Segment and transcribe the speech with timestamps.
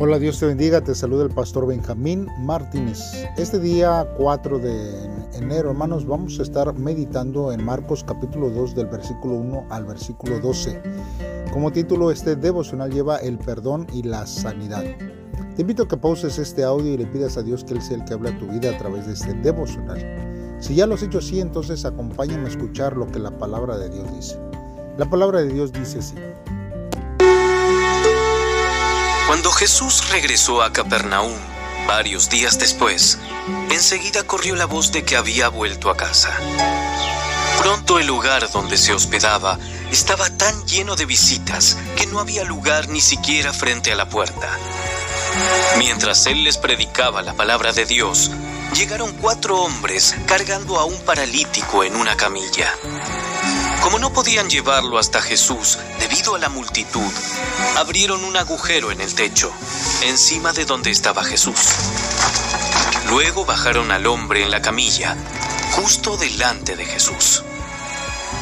[0.00, 3.00] Hola, Dios te bendiga, te saluda el pastor Benjamín Martínez.
[3.36, 4.92] Este día 4 de
[5.32, 10.38] enero, hermanos, vamos a estar meditando en Marcos capítulo 2 del versículo 1 al versículo
[10.38, 10.80] 12.
[11.52, 14.84] Como título, este devocional lleva el perdón y la sanidad.
[15.56, 17.96] Te invito a que pauses este audio y le pidas a Dios que Él sea
[17.96, 19.98] el que habla a tu vida a través de este devocional.
[20.60, 23.90] Si ya lo has hecho así, entonces acompáñame a escuchar lo que la palabra de
[23.90, 24.38] Dios dice.
[24.96, 26.14] La palabra de Dios dice así.
[29.28, 31.36] Cuando Jesús regresó a Capernaum,
[31.86, 33.18] varios días después,
[33.70, 36.34] enseguida corrió la voz de que había vuelto a casa.
[37.58, 39.58] Pronto el lugar donde se hospedaba
[39.92, 44.48] estaba tan lleno de visitas que no había lugar ni siquiera frente a la puerta.
[45.76, 48.30] Mientras él les predicaba la palabra de Dios,
[48.74, 52.72] llegaron cuatro hombres cargando a un paralítico en una camilla.
[53.88, 57.10] Como no podían llevarlo hasta Jesús debido a la multitud,
[57.78, 59.50] abrieron un agujero en el techo,
[60.02, 61.56] encima de donde estaba Jesús.
[63.08, 65.16] Luego bajaron al hombre en la camilla,
[65.70, 67.44] justo delante de Jesús.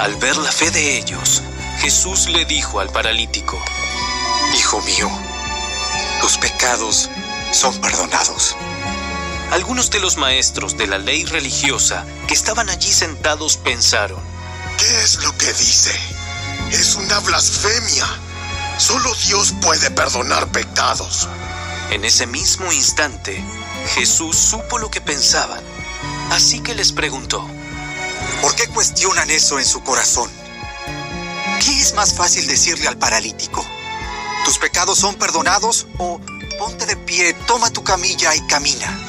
[0.01, 1.45] Al ver la fe de ellos,
[1.79, 3.57] Jesús le dijo al paralítico,
[4.59, 5.09] Hijo mío,
[6.21, 7.09] tus pecados
[7.53, 8.57] son perdonados.
[9.53, 14.36] Algunos de los maestros de la ley religiosa que estaban allí sentados pensaron,
[14.79, 15.93] ¿Qué es lo que dice?
[16.73, 18.07] Es una blasfemia.
[18.79, 21.29] Solo Dios puede perdonar pecados.
[21.91, 23.43] En ese mismo instante,
[23.95, 25.63] Jesús supo lo que pensaban,
[26.31, 27.47] así que les preguntó,
[28.43, 30.31] ¿por qué cuestionan eso en su corazón?
[31.61, 33.65] ¿Qué es más fácil decirle al paralítico?
[34.45, 35.87] ¿Tus pecados son perdonados?
[35.99, 36.21] ¿O
[36.59, 39.06] ponte de pie, toma tu camilla y camina?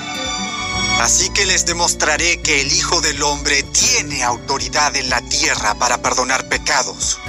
[1.00, 6.02] Así que les demostraré que el Hijo del Hombre tiene autoridad en la tierra para
[6.02, 7.20] perdonar pecados.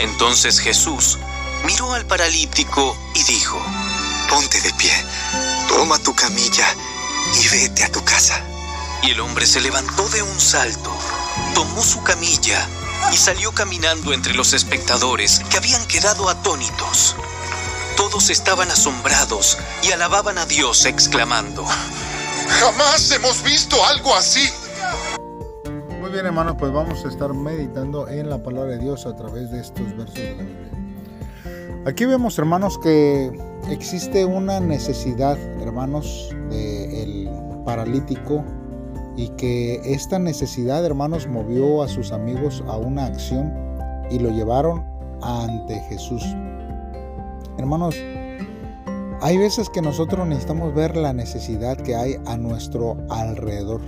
[0.00, 1.18] Entonces Jesús
[1.64, 3.58] miró al paralítico y dijo,
[4.28, 4.92] Ponte de pie,
[5.68, 6.66] toma tu camilla
[7.40, 8.42] y vete a tu casa.
[9.02, 10.92] Y el hombre se levantó de un salto,
[11.54, 12.68] tomó su camilla
[13.12, 17.14] y salió caminando entre los espectadores que habían quedado atónitos.
[17.96, 21.64] Todos estaban asombrados y alababan a Dios exclamando,
[22.48, 24.48] Jamás hemos visto algo así.
[26.00, 29.50] Muy bien, hermanos, pues vamos a estar meditando en la palabra de Dios a través
[29.50, 31.82] de estos versos de la Biblia.
[31.86, 33.30] Aquí vemos, hermanos, que
[33.70, 37.28] existe una necesidad, hermanos, del
[37.64, 38.44] paralítico
[39.16, 43.52] y que esta necesidad, hermanos, movió a sus amigos a una acción
[44.10, 44.84] y lo llevaron
[45.22, 46.22] ante Jesús.
[47.58, 47.96] Hermanos,
[49.26, 53.80] hay veces que nosotros necesitamos ver la necesidad que hay a nuestro alrededor.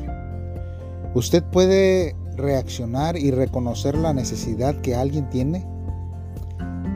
[1.14, 5.64] ¿Usted puede reaccionar y reconocer la necesidad que alguien tiene?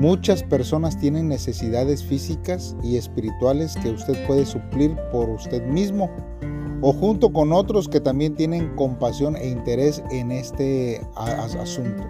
[0.00, 6.10] Muchas personas tienen necesidades físicas y espirituales que usted puede suplir por usted mismo
[6.80, 12.02] o junto con otros que también tienen compasión e interés en este asunto.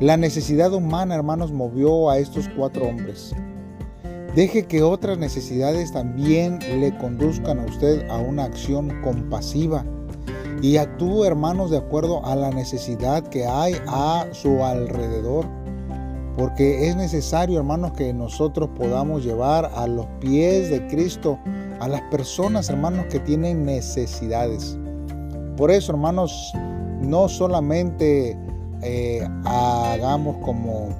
[0.00, 3.34] La necesidad humana, hermanos, movió a estos cuatro hombres.
[4.34, 9.84] Deje que otras necesidades también le conduzcan a usted a una acción compasiva
[10.62, 15.46] y actúe, hermanos, de acuerdo a la necesidad que hay a su alrededor.
[16.36, 21.38] Porque es necesario, hermanos, que nosotros podamos llevar a los pies de Cristo
[21.80, 24.78] a las personas, hermanos, que tienen necesidades.
[25.56, 26.52] Por eso, hermanos,
[27.00, 28.38] no solamente
[28.82, 30.90] eh, hagamos como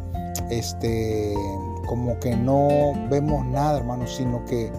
[0.51, 1.35] este
[1.87, 4.71] como que no vemos nada, hermanos, sino que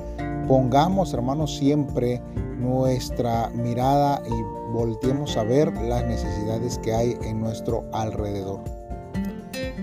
[0.48, 2.22] pongamos, hermanos, siempre
[2.58, 8.62] nuestra mirada y volteemos a ver las necesidades que hay en nuestro alrededor.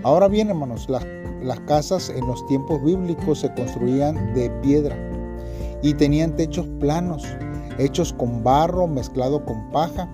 [0.04, 1.04] Ahora bien, hermanos, las,
[1.42, 4.96] las casas en los tiempos bíblicos se construían de piedra
[5.82, 7.24] y tenían techos planos,
[7.78, 10.08] hechos con barro mezclado con paja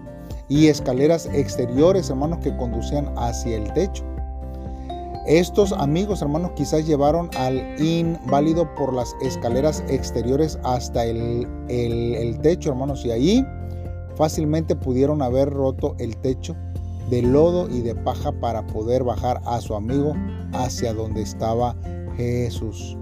[0.49, 4.05] y escaleras exteriores, hermanos, que conducían hacia el techo.
[5.27, 13.07] Estos amigos hermanos quizás llevaron al inválido por las escaleras exteriores hasta el, techo hermanos
[13.07, 13.47] y ahí
[14.17, 16.55] fácilmente pudieron haber roto el techo
[17.09, 20.15] de lodo y de paja para poder bajar a su amigo
[20.53, 21.75] hacia donde estaba
[22.19, 22.99] Jesús.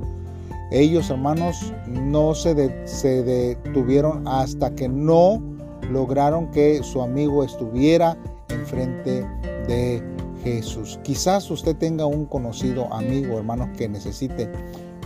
[0.70, 5.42] Ellos hermanos no se, se detuvieron hasta que no
[5.90, 8.16] lograron que su amigo estuviera
[8.48, 9.26] enfrente
[9.66, 10.02] de
[10.42, 10.98] Jesús.
[11.02, 14.50] Quizás usted tenga un conocido amigo, hermanos, que necesite.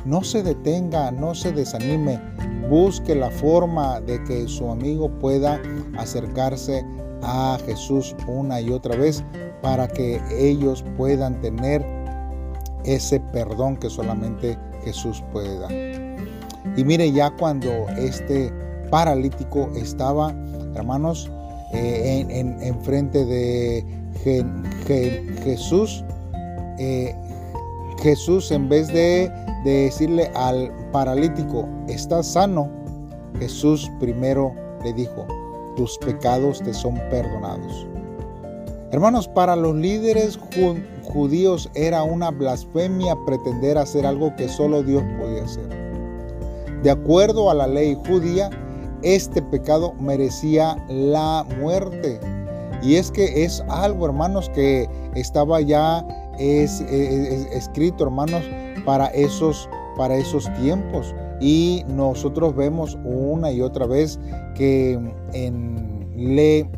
[0.05, 2.21] No se detenga, no se desanime.
[2.69, 5.61] Busque la forma de que su amigo pueda
[5.99, 6.85] acercarse
[7.23, 9.23] a Jesús una y otra vez
[9.63, 11.85] para que ellos puedan tener
[12.85, 15.73] ese perdón que solamente Jesús puede dar.
[16.77, 18.53] Y mire, ya cuando este
[18.91, 20.35] paralítico estaba,
[20.75, 21.31] hermanos,
[21.73, 23.85] eh, en, frente de
[24.87, 26.05] Jesús,
[26.79, 27.15] eh,
[28.03, 29.31] Jesús en vez de,
[29.65, 32.71] de decirle al paralítico, estás sano,
[33.39, 34.55] Jesús primero
[34.85, 35.27] le dijo,
[35.77, 37.87] tus pecados te son perdonados.
[38.93, 40.39] Hermanos, para los líderes
[41.03, 45.69] judíos era una blasfemia pretender hacer algo que solo Dios podía hacer.
[46.83, 48.49] De acuerdo a la ley judía,
[49.03, 52.21] este pecado merecía la muerte.
[52.83, 56.07] Y es que es algo, hermanos, que estaba ya
[56.39, 58.43] es, escrito, hermanos,
[58.85, 61.15] para esos, para esos tiempos.
[61.41, 64.19] Y nosotros vemos una y otra vez
[64.55, 64.99] que
[65.33, 65.87] en
[66.17, 66.69] le,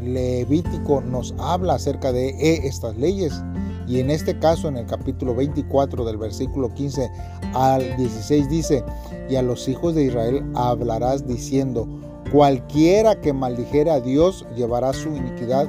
[0.00, 3.42] Levítico nos habla acerca de eh, estas leyes.
[3.88, 7.10] Y en este caso, en el capítulo 24 del versículo 15
[7.54, 8.84] al 16 dice,
[9.28, 11.88] y a los hijos de Israel hablarás diciendo,
[12.32, 15.68] cualquiera que maldijere a Dios llevará su iniquidad,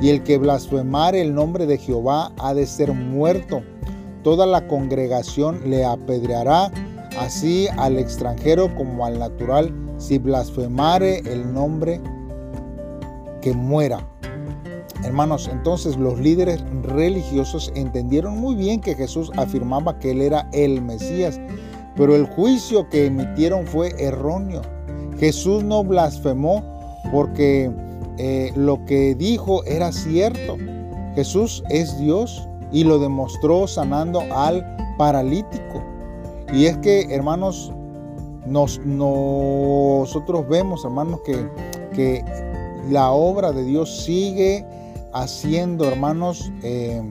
[0.00, 3.62] y el que blasfemare el nombre de Jehová ha de ser muerto.
[4.22, 6.70] Toda la congregación le apedreará,
[7.18, 12.00] así al extranjero como al natural, si blasfemare el nombre
[13.42, 14.06] que muera.
[15.04, 20.80] Hermanos, entonces los líderes religiosos entendieron muy bien que Jesús afirmaba que Él era el
[20.80, 21.38] Mesías,
[21.96, 24.62] pero el juicio que emitieron fue erróneo.
[25.18, 26.62] Jesús no blasfemó
[27.12, 27.70] porque
[28.18, 30.56] eh, lo que dijo era cierto.
[31.14, 34.64] Jesús es Dios y lo demostró sanando al
[34.98, 35.82] paralítico.
[36.52, 37.72] Y es que, hermanos,
[38.46, 41.48] nos, nosotros vemos, hermanos, que,
[41.94, 42.24] que
[42.90, 44.64] la obra de Dios sigue
[45.12, 47.02] haciendo, hermanos, eh,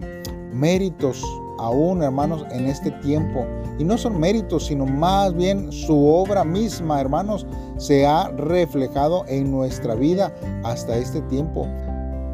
[0.52, 1.24] méritos
[1.64, 3.46] aún, hermanos, en este tiempo.
[3.80, 7.46] Y no son méritos, sino más bien su obra misma, hermanos,
[7.78, 10.34] se ha reflejado en nuestra vida
[10.64, 11.68] hasta este tiempo.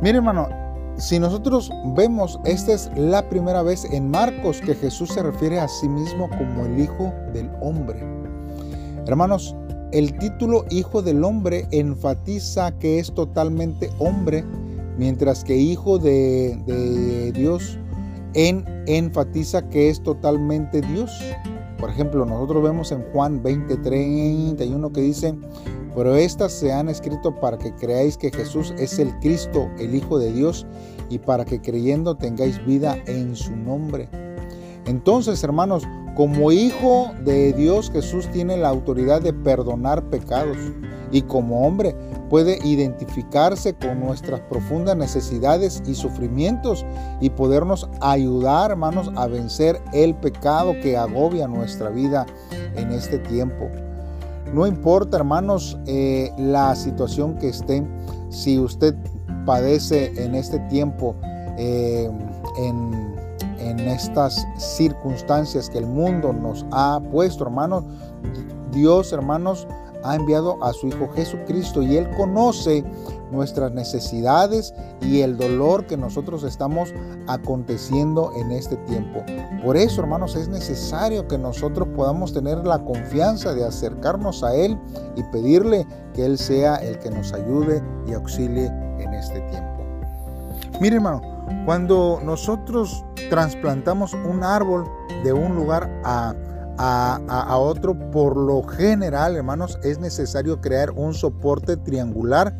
[0.02, 0.48] Mire, hermano,
[0.98, 5.68] si nosotros vemos, esta es la primera vez en Marcos que Jesús se refiere a
[5.68, 8.04] sí mismo como el Hijo del Hombre.
[9.08, 9.56] Hermanos,
[9.92, 14.44] el título Hijo del Hombre enfatiza que es totalmente hombre,
[14.98, 17.80] mientras que Hijo de, Dios
[18.34, 21.12] en, enfatiza que es totalmente Dios.
[21.78, 25.34] Por ejemplo, nosotros vemos en Juan 20, 31 que dice,
[25.96, 30.20] pero estas se han escrito para que creáis que Jesús es el Cristo, el Hijo
[30.20, 30.66] de Dios,
[31.10, 34.10] y para que creyendo tengáis vida en su nombre.
[34.86, 35.84] Entonces, hermanos,
[36.20, 40.58] como hijo de Dios, Jesús tiene la autoridad de perdonar pecados
[41.14, 41.96] y como hombre
[42.30, 46.86] puede identificarse con nuestras profundas necesidades y sufrimientos
[47.22, 52.26] y podernos ayudar, hermanos, a vencer el pecado que agobia nuestra vida
[52.76, 53.70] en este tiempo.
[54.54, 57.88] No importa, hermanos, eh, la situación que esté,
[58.28, 58.94] si usted
[59.46, 61.16] padece en este tiempo
[61.58, 62.12] eh,
[62.58, 62.99] en
[63.80, 67.84] en estas circunstancias que el mundo nos ha puesto, hermanos.
[68.72, 69.68] Dios, hermanos,
[70.04, 72.84] ha enviado a su Hijo Jesucristo y Él conoce
[73.32, 76.94] nuestras necesidades y el dolor que nosotros estamos
[77.28, 79.24] aconteciendo en este tiempo.
[79.64, 84.80] Por eso, hermanos, es necesario que nosotros podamos tener la confianza de acercarnos a Él
[85.16, 88.68] y pedirle que Él sea el que nos ayude y auxilie
[89.00, 89.84] en este tiempo.
[90.80, 94.86] Mire, hermano, cuando nosotros trasplantamos un árbol
[95.24, 96.34] de un lugar a,
[96.78, 102.58] a, otro, por lo general, hermanos, es necesario crear un soporte triangular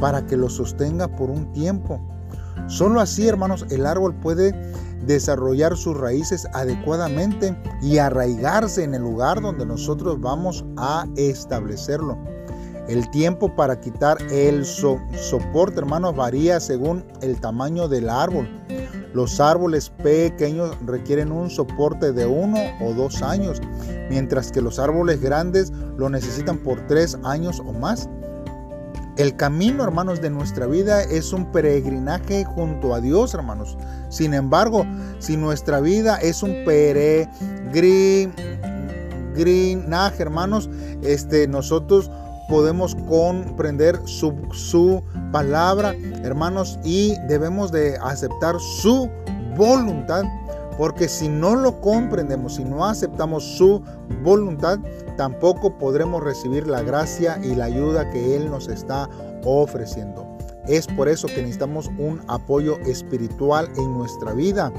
[0.00, 2.00] para que lo sostenga por un tiempo.
[2.66, 4.52] Solo así, hermanos, el árbol puede
[5.06, 12.31] desarrollar sus raíces adecuadamente y arraigarse en el lugar donde nosotros vamos a establecerlo.
[12.88, 18.48] El tiempo para quitar el soporte, hermanos, varía según el tamaño del árbol.
[19.14, 23.60] Los árboles pequeños requieren un soporte de uno o dos años,
[24.08, 28.08] mientras que los árboles grandes lo necesitan por tres años o más.
[29.16, 33.76] El camino, hermanos, de nuestra vida es un peregrinaje junto a Dios, hermanos.
[34.08, 34.86] Sin embargo,
[35.18, 38.32] si nuestra vida es un peregrinaje,
[40.22, 40.70] hermanos,
[41.02, 42.10] este, nosotros
[42.52, 49.08] podemos comprender su, palabra, hermanos, y debemos de aceptar su
[49.56, 50.24] voluntad,
[50.76, 53.82] porque si no lo comprendemos, si no aceptamos su
[54.22, 54.78] voluntad,
[55.16, 59.08] tampoco podremos recibir la gracia y la ayuda que Él nos está
[59.44, 60.31] ofreciendo.
[60.68, 64.72] Es por eso que necesitamos un apoyo espiritual en nuestra vida.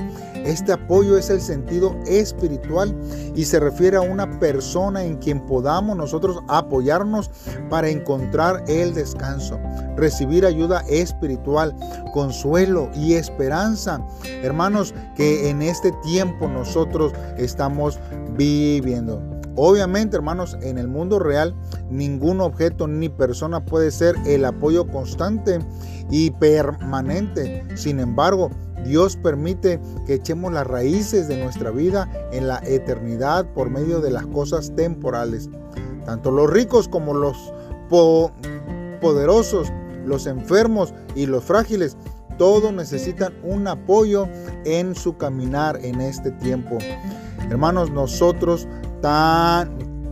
[0.46, 2.96] Este apoyo es el sentido espiritual
[3.36, 7.30] y se refiere a una persona en quien podamos nosotros apoyarnos
[7.70, 9.60] para encontrar el descanso,
[9.98, 11.76] recibir ayuda espiritual,
[12.14, 14.06] consuelo y esperanza.
[14.42, 18.00] Hermanos, que en este tiempo nosotros estamos
[18.38, 19.33] viviendo.
[19.56, 21.56] Obviamente, hermanos, en el mundo real
[21.90, 25.60] ningún objeto ni persona puede ser el apoyo constante
[26.10, 27.64] y permanente.
[27.76, 28.50] Sin embargo,
[28.84, 34.12] Dios permite que echemos las raíces de nuestra vida en la eternidad por medio de
[34.12, 35.50] las cosas temporales.
[36.06, 37.54] Tanto los ricos como los
[39.00, 39.72] poderosos,
[40.06, 41.96] los enfermos y los frágiles,
[42.38, 44.28] todos necesitan un apoyo
[44.66, 46.80] en su caminar en este tiempo.
[47.50, 48.68] Hermanos, nosotros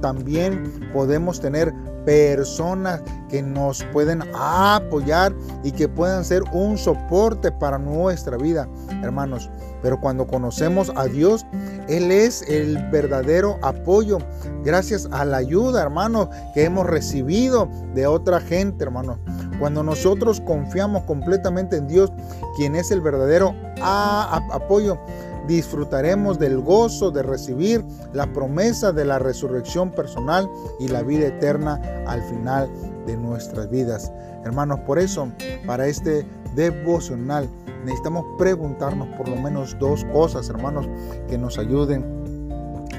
[0.02, 1.74] también podemos tener
[2.06, 5.34] personas que nos pueden apoyar
[5.64, 8.68] y que puedan ser un soporte para nuestra vida,
[9.04, 9.50] hermanos.
[9.82, 11.46] Pero cuando conocemos a Dios,
[11.88, 14.18] Él es el verdadero apoyo.
[14.64, 19.18] Gracias a la ayuda, hermanos, que hemos recibido de otra gente, hermanos.
[19.60, 22.12] Cuando nosotros confiamos completamente en Dios,
[22.58, 25.00] quien es el verdadero apoyo,
[25.48, 27.84] disfrutaremos del gozo de recibir
[28.14, 32.70] la promesa de la resurrección personal y la vida eterna al final
[33.06, 34.12] de nuestras vidas.
[34.44, 35.32] Hermanos, por eso,
[35.66, 37.50] para este devocional,
[37.86, 40.88] necesitamos preguntarnos por lo menos dos cosas, hermanos,
[41.28, 42.06] que nos ayuden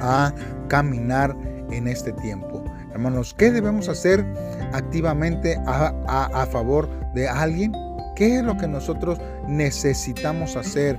[0.01, 0.33] a
[0.69, 1.37] caminar
[1.71, 2.63] en este tiempo.
[2.93, 4.25] Hermanos, ¿qué debemos hacer
[4.73, 7.73] activamente a, favor de alguien?
[8.15, 9.19] ¿Qué es lo que nosotros
[9.49, 10.99] necesitamos hacer?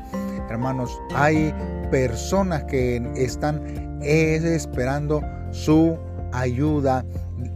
[0.53, 1.51] Hermanos, hay
[1.89, 3.59] personas que están
[4.03, 5.97] esperando su
[6.31, 7.03] ayuda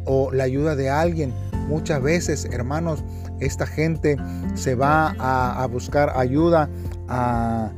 [0.05, 1.31] o la ayuda de alguien.
[1.67, 3.03] Muchas veces, hermanos,
[3.39, 4.17] esta gente
[4.55, 6.71] se va a, buscar ayuda
[7.07, 7.71] a,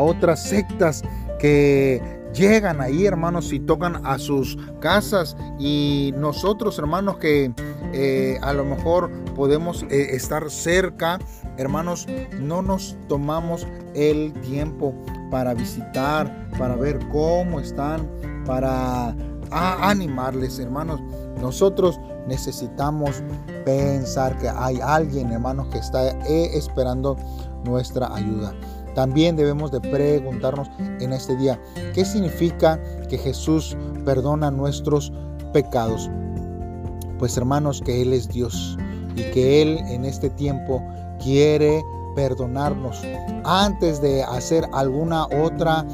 [0.00, 1.04] otras sectas
[1.38, 2.02] que
[2.34, 5.36] llegan ahí, hermanos, y tocan a sus casas.
[5.60, 7.52] Y nosotros, hermanos, que
[7.92, 11.18] eh, a lo mejor podemos eh, estar cerca
[11.56, 12.06] Hermanos,
[12.40, 14.92] no nos tomamos el tiempo
[15.30, 18.08] para visitar, para ver cómo están,
[18.44, 19.14] para
[19.52, 21.00] animarles, hermanos.
[21.40, 23.22] Nosotros necesitamos
[23.64, 27.16] pensar que hay alguien, hermanos, que está eh, esperando
[27.64, 28.52] nuestra ayuda.
[28.96, 30.68] También debemos de preguntarnos
[31.00, 31.60] en este día,
[31.94, 35.12] ¿qué significa que Jesús perdona nuestros
[35.52, 36.10] pecados?
[37.18, 38.76] Pues hermanos, que Él es Dios
[39.16, 40.82] y que Él en este tiempo
[41.22, 43.02] quiere perdonarnos
[43.44, 45.84] antes de hacer alguna otra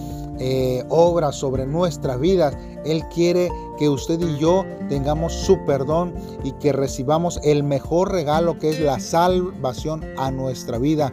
[0.43, 2.57] eh, obra sobre nuestras vidas.
[2.85, 8.59] Él quiere que usted y yo tengamos su perdón y que recibamos el mejor regalo
[8.59, 11.13] que es la salvación a nuestra vida.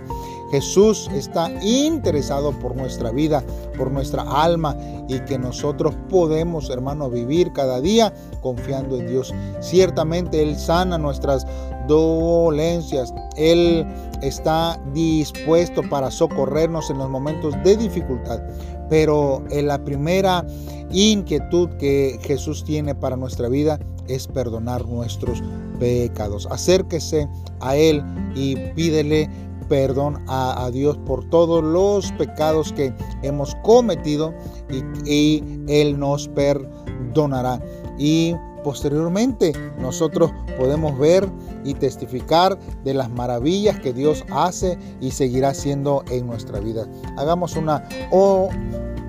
[0.50, 3.44] Jesús está interesado por nuestra vida,
[3.78, 4.78] por nuestra alma
[5.10, 9.34] y que nosotros podemos, hermano, vivir cada día confiando en Dios.
[9.60, 11.46] Ciertamente Él sana nuestras
[11.88, 13.14] dolencias.
[13.36, 13.86] Él
[14.22, 18.42] está dispuesto para socorrernos en los momentos de dificultad.
[18.90, 20.46] Pero en la primera
[20.92, 25.44] inquietud que Jesús tiene para nuestra vida es perdonar nuestros
[25.80, 26.48] pecados.
[26.50, 27.28] Acérquese
[27.60, 28.04] a Él
[28.36, 29.30] y pídele
[29.68, 34.34] perdón a, Dios por todos los pecados que hemos cometido
[34.70, 37.62] y, y Él nos perdonará.
[38.00, 38.34] Y
[38.68, 41.26] posteriormente nosotros podemos ver
[41.64, 46.86] y testificar de las maravillas que Dios hace y seguirá haciendo en nuestra vida.
[47.16, 47.88] Hagamos una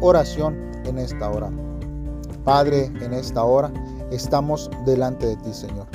[0.00, 1.50] oración en esta hora.
[2.45, 3.73] Padre, en esta hora
[4.12, 5.88] estamos delante de ti, Señor.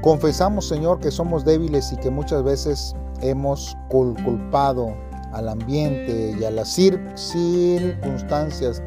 [0.00, 4.94] Confesamos, Señor, que somos débiles y que muchas veces hemos culpado
[5.34, 8.82] al ambiente y a las circunstancias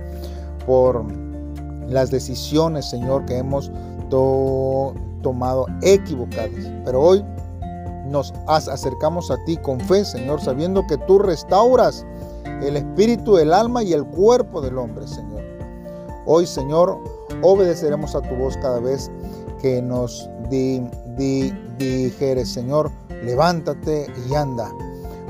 [0.65, 1.05] por
[1.87, 3.71] las decisiones, Señor, que hemos
[4.09, 6.51] tomado equivocadas.
[6.83, 7.25] Pero hoy
[8.07, 12.05] nos acercamos a ti con fe, Señor, sabiendo que tú restauras
[12.61, 15.43] el espíritu, el alma y el cuerpo del hombre, Señor.
[16.25, 16.99] Hoy, Señor,
[17.41, 19.11] obedeceremos a tu voz cada vez
[19.61, 20.81] que nos di,
[21.77, 22.91] dijeres, Señor,
[23.23, 24.71] levántate y anda,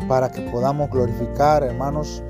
[0.07, 2.21] para que podamos glorificar, hermanos,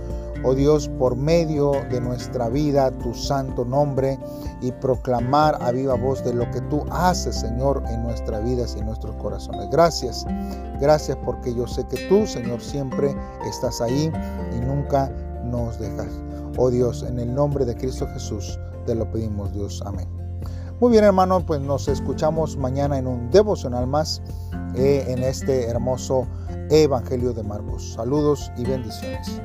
[0.45, 4.19] oh Dios, por medio de nuestra vida tu santo nombre
[4.61, 8.79] y proclamar a viva voz de lo que tú haces, Señor, en nuestras vidas y
[8.79, 9.69] en nuestros corazones.
[9.71, 10.25] Gracias,
[10.79, 13.15] gracias porque yo sé que tú, Señor, siempre
[13.49, 14.11] estás ahí
[14.55, 15.09] y nunca
[15.43, 16.07] nos dejas.
[16.57, 19.81] Oh Dios, en el nombre de Cristo Jesús te lo pedimos, Dios.
[19.85, 20.07] Amén.
[20.79, 24.21] Muy bien hermano, pues nos escuchamos mañana en un devocional más
[24.75, 26.27] eh, en este hermoso
[26.69, 27.93] Evangelio de Marcos.
[27.93, 29.41] Saludos y bendiciones.